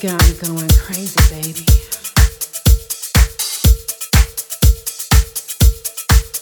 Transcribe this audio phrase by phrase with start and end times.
[0.00, 1.66] Got me going crazy, baby.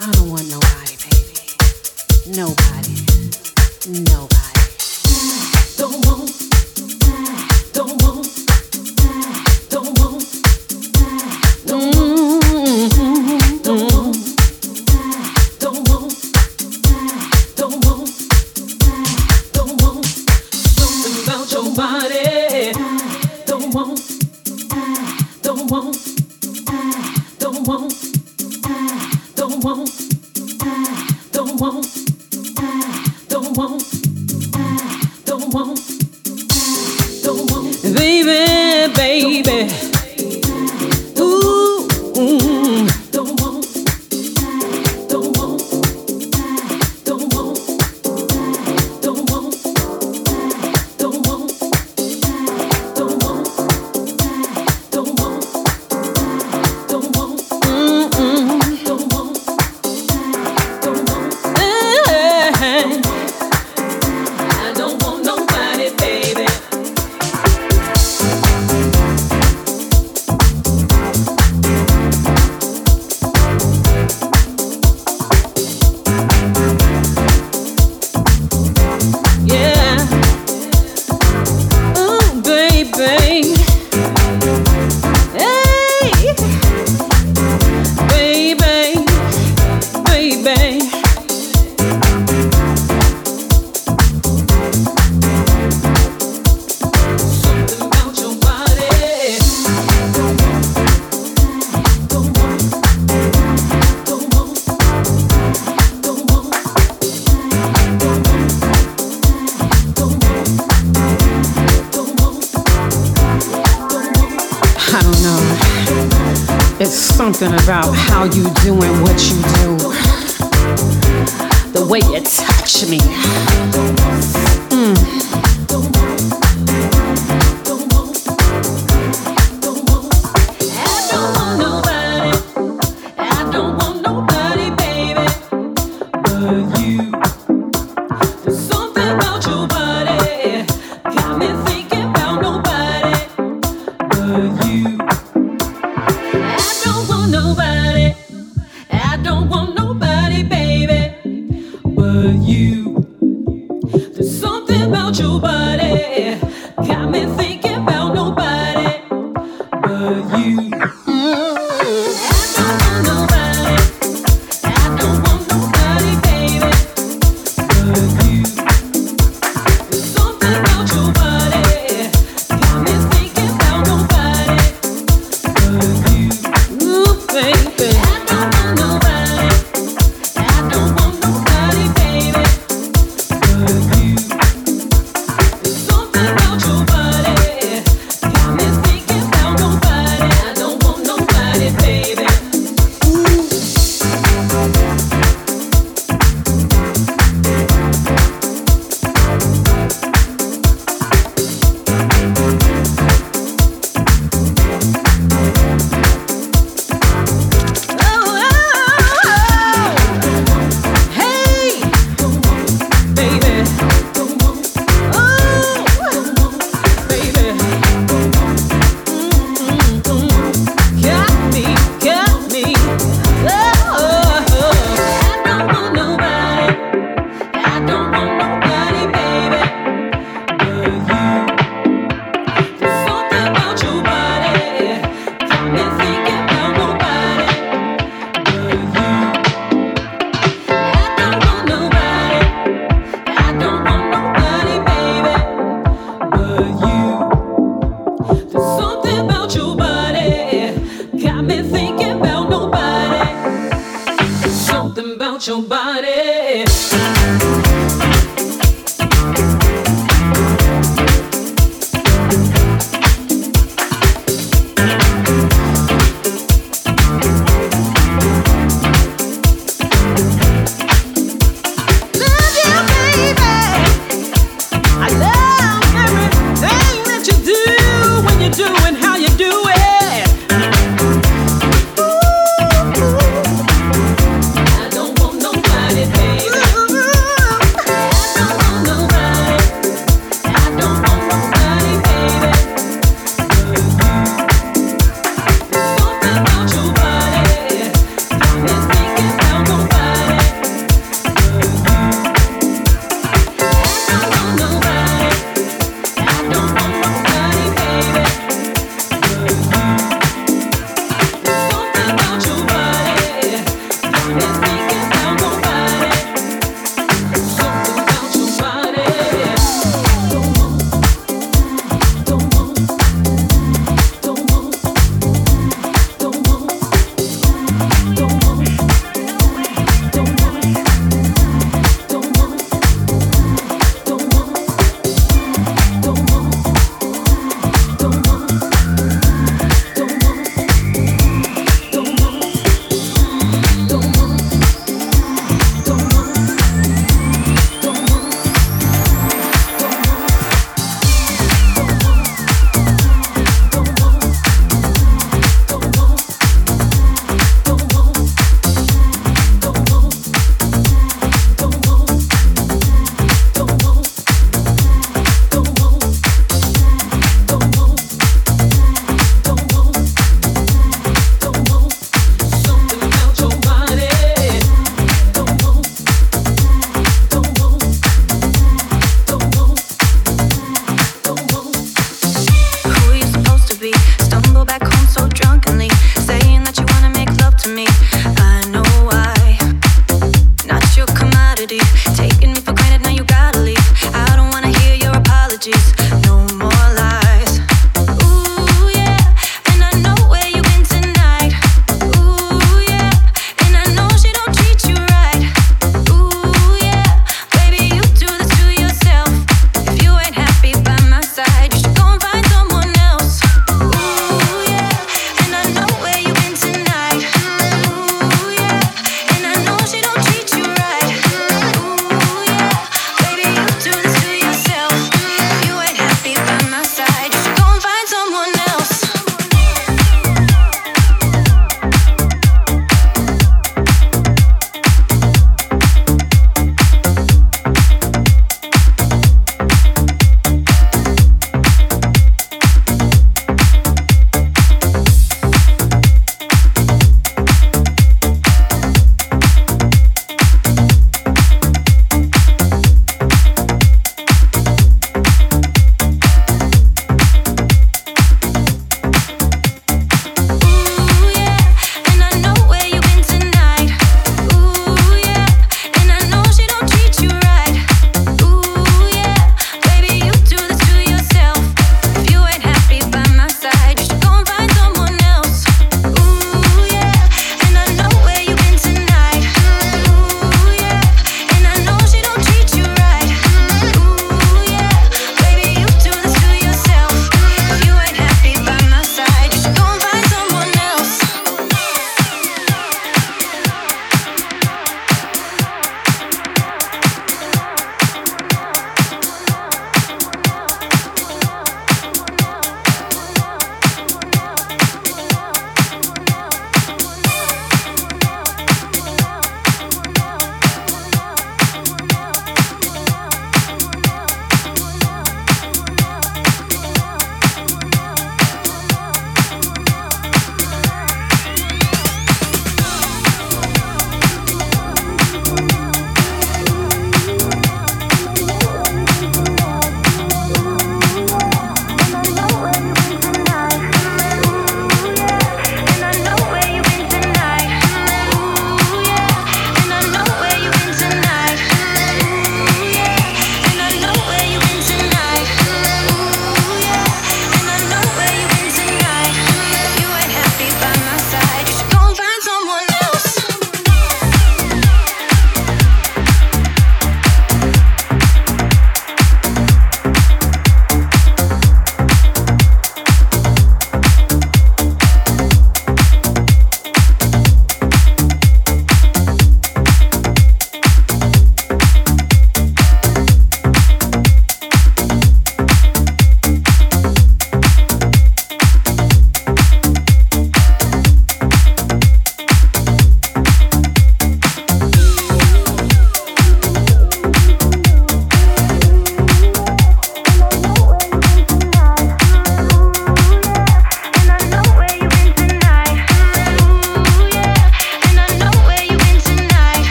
[0.00, 2.36] I don't want nobody, baby.
[2.36, 2.94] Nobody.
[4.04, 4.47] Nobody.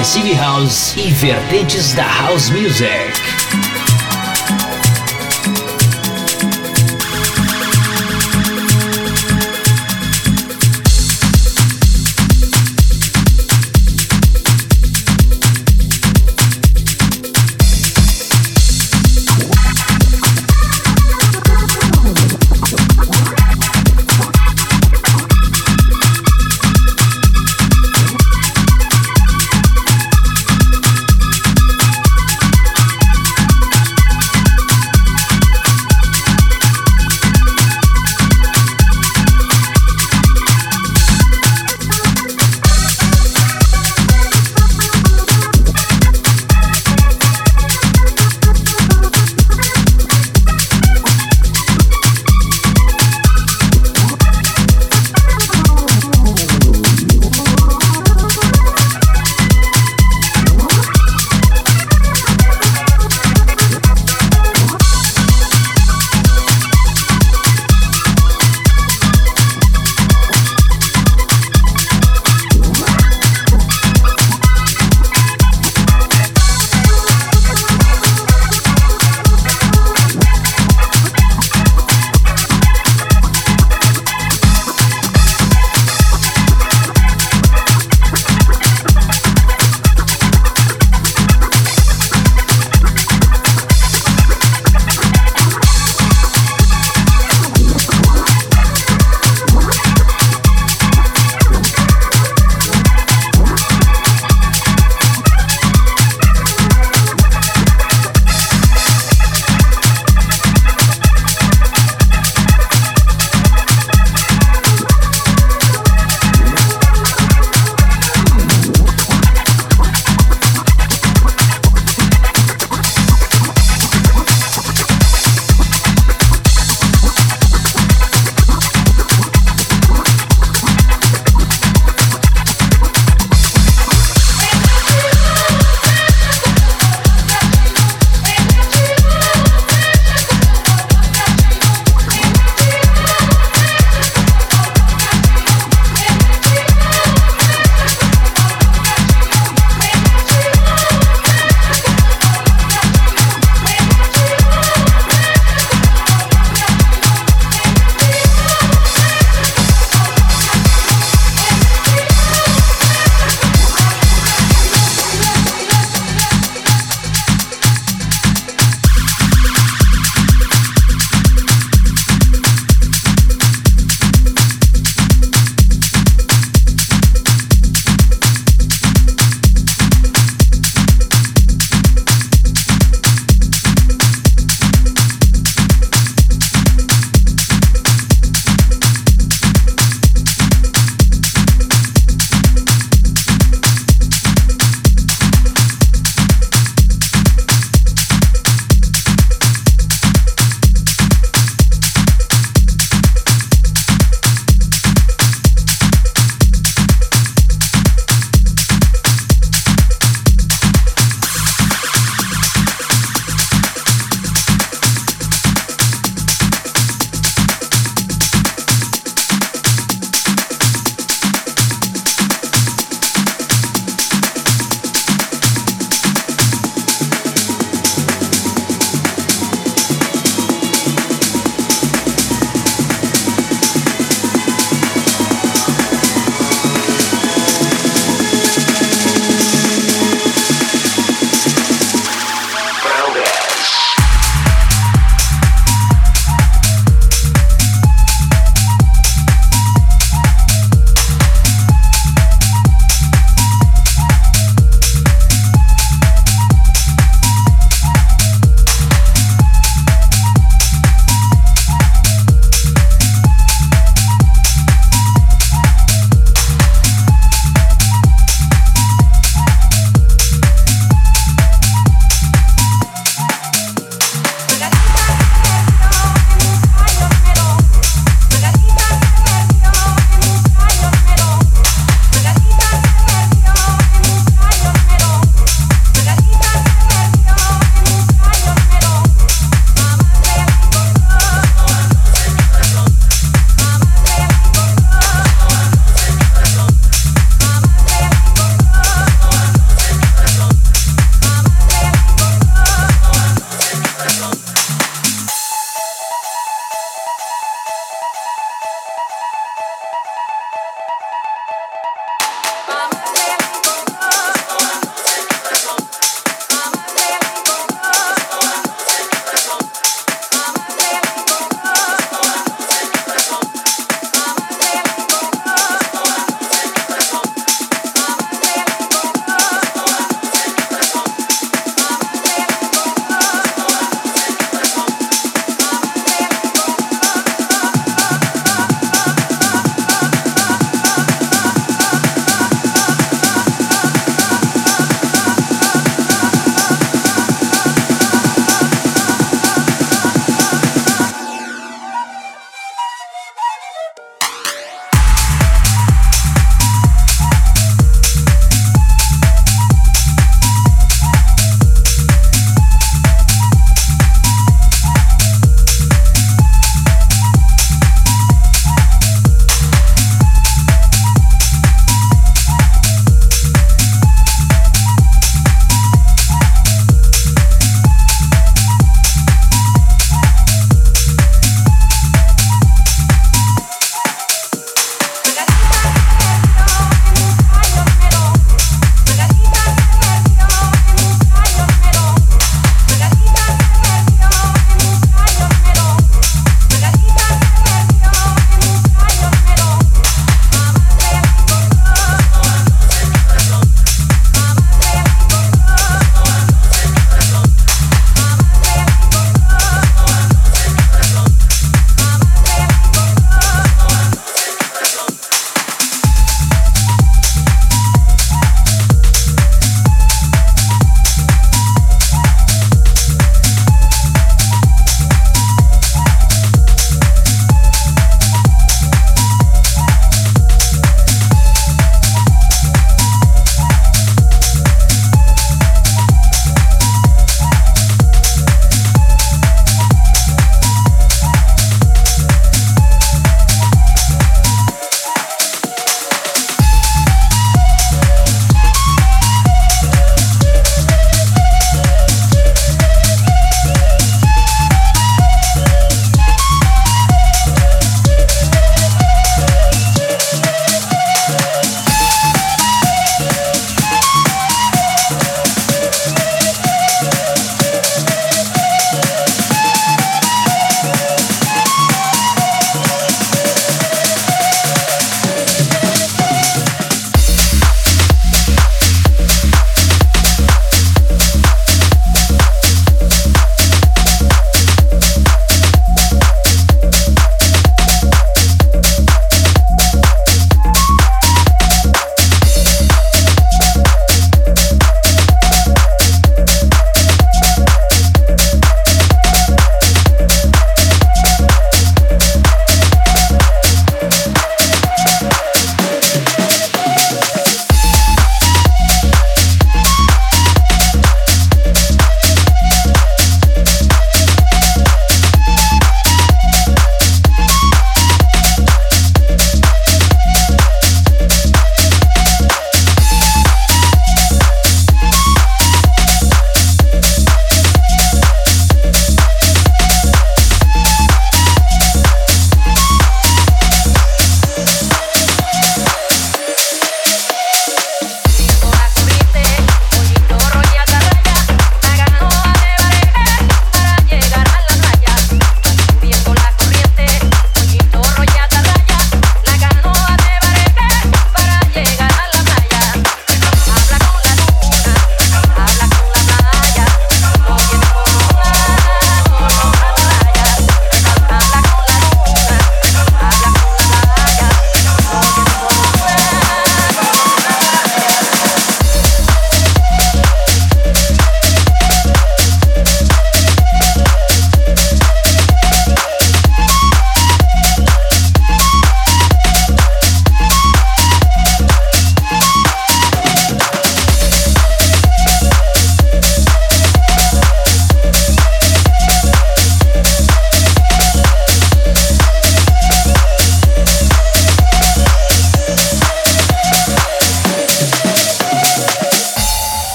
[0.00, 3.29] Progressive House e vertentes da House Music.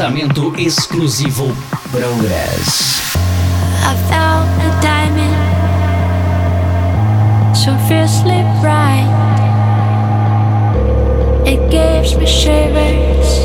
[0.00, 1.54] lançamento exclusivo
[1.90, 3.02] Progress.
[3.84, 5.36] I found a diamond
[7.54, 9.04] so fiercely bright.
[11.44, 13.39] It gives me shivers.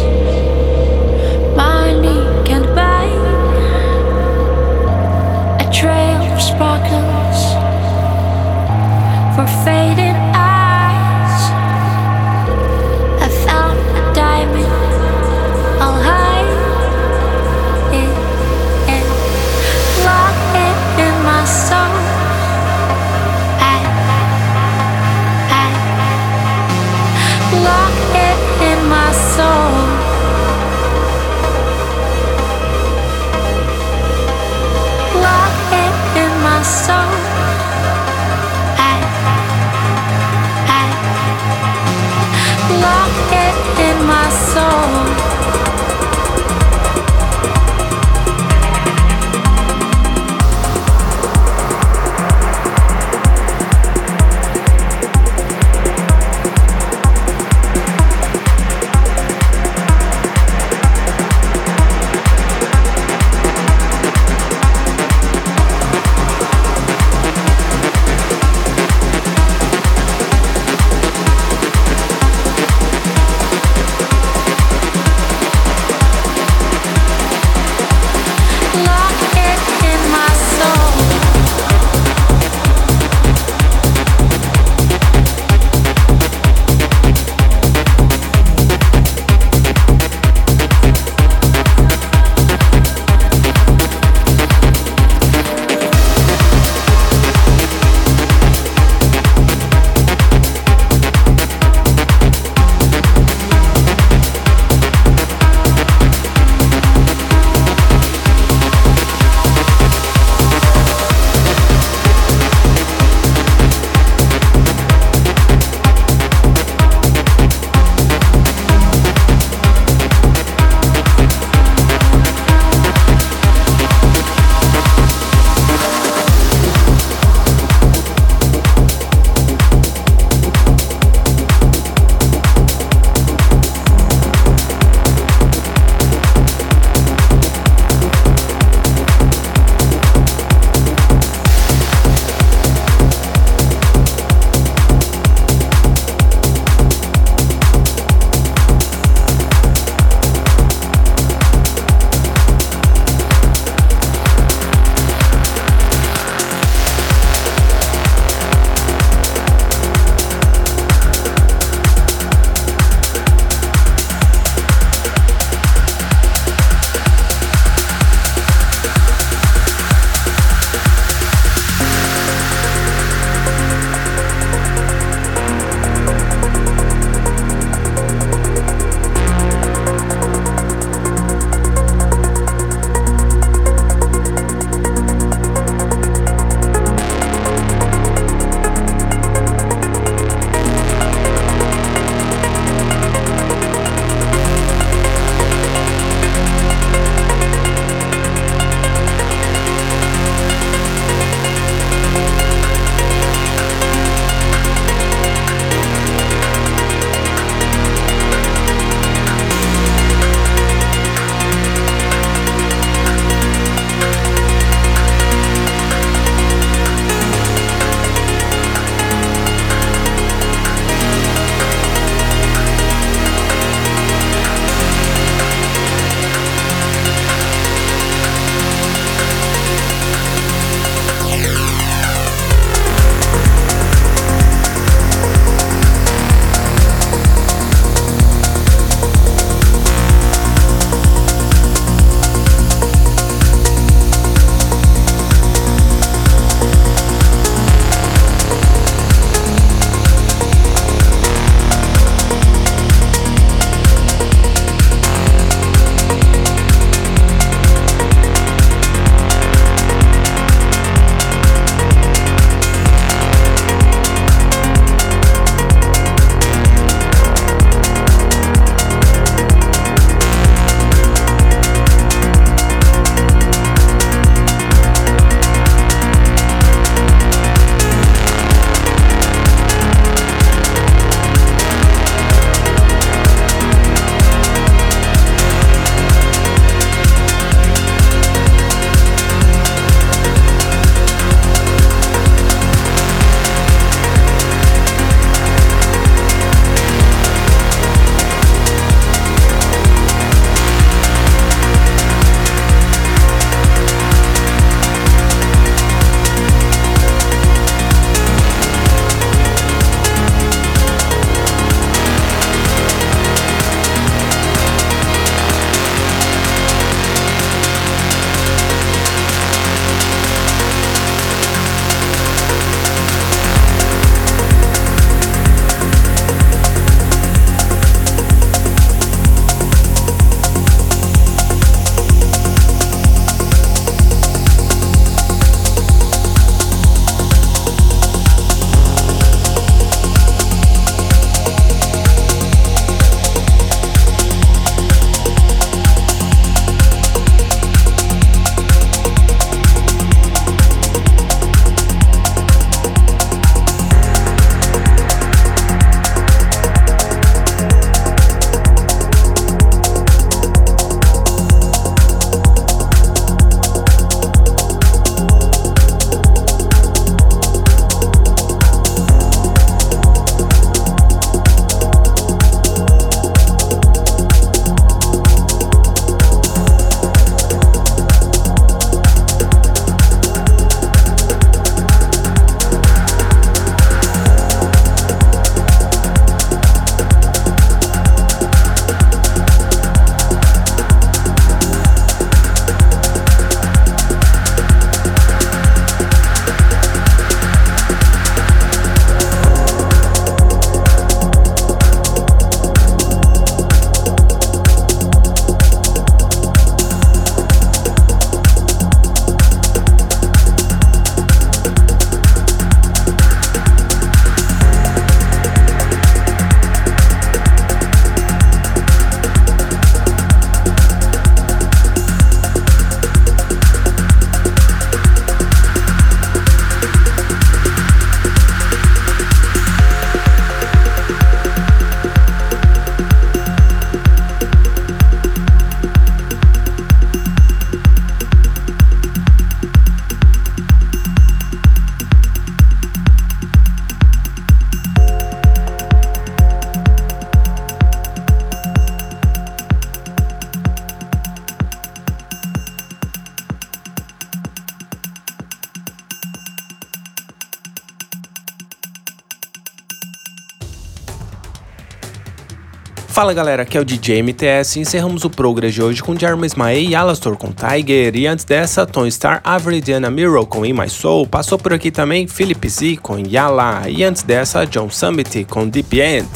[463.15, 466.47] Fala galera, aqui é o DJ MTS e encerramos o Progress de hoje com Jeremy
[466.47, 470.73] Ismael e Alastor com Tiger e antes dessa Tom Star, Avery Diana Miro com In
[470.73, 475.45] My Soul, passou por aqui também Philip Z com Yala e antes dessa John Summit
[475.45, 476.27] com Deep End.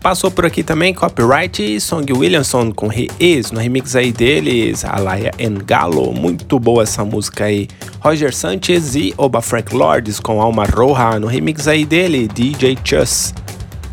[0.00, 4.84] Passou por aqui também Copyright e Song Williamson com He Is, no remix aí deles,
[4.84, 7.68] Alaya and Galo, muito boa essa música aí.
[8.00, 13.32] Roger Sanchez e Oba Frank Lords com Alma Roja, no remix aí dele, DJ Chus.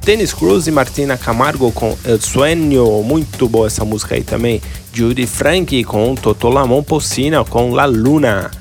[0.04, 4.62] Dennis Cruz e Martina Camargo com El Sueño, muito boa essa música aí também.
[4.92, 8.52] Judy Frank com Toto Lamon Pocina com La Luna.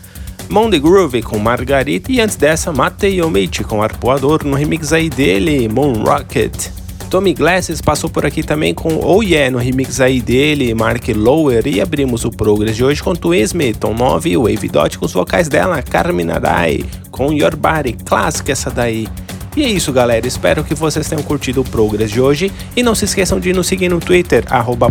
[0.49, 5.68] Monday Groove com Margarita e antes dessa Matei Omiti com Arpoador no remix aí dele,
[5.68, 6.68] Moon Rocket.
[7.11, 11.66] Tommy Glasses passou por aqui também com Oh Yeah no remix aí dele, Mark Lower
[11.66, 15.12] e abrimos o Progress de hoje com Twisme, Tom 9 e Wave Dot com os
[15.12, 19.09] vocais dela, Carmina Dai, com Your Body, clássica essa daí.
[19.57, 20.27] E é isso, galera.
[20.27, 22.51] Espero que vocês tenham curtido o Progress de hoje.
[22.75, 24.45] E não se esqueçam de nos seguir no Twitter,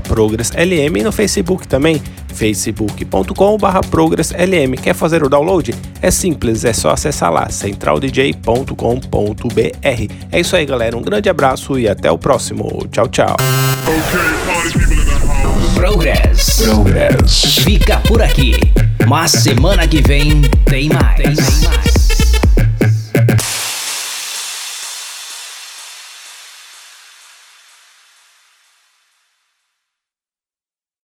[0.08, 2.02] ProgressLM e no Facebook também,
[2.34, 4.76] facebook.com.br ProgressLM.
[4.82, 5.74] Quer fazer o download?
[6.02, 10.14] É simples, é só acessar lá, centraldj.com.br.
[10.32, 10.98] É isso aí, galera.
[10.98, 12.88] Um grande abraço e até o próximo.
[12.92, 13.36] Tchau, tchau.
[15.74, 16.64] Progress.
[16.64, 17.56] Progress.
[17.64, 18.56] Fica por aqui.
[19.08, 21.16] Mas semana que vem tem mais.
[21.16, 21.91] Tem mais.